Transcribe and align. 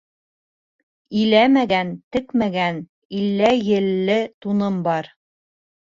Иләмәгән, 1.23 1.93
текмәгән, 2.17 2.83
иллә 3.21 3.55
елле 3.71 4.21
туным 4.47 4.85
бар. 4.93 5.17